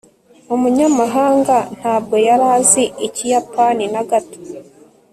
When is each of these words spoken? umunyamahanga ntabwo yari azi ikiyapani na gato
umunyamahanga 0.55 1.57
ntabwo 1.77 2.15
yari 2.27 2.45
azi 2.57 2.83
ikiyapani 3.07 3.85
na 3.93 4.01
gato 4.09 4.39